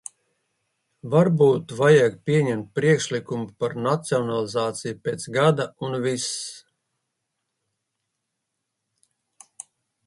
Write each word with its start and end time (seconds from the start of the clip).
Varbūt 1.15 1.73
vajag 1.81 2.15
pieņemt 2.29 2.71
priekšlikumu 2.79 3.45
par 3.63 3.75
nacionalizāciju 3.89 4.99
pēc 5.09 5.29
gada, 5.37 5.69
un 5.87 5.95
viss! 6.07 6.65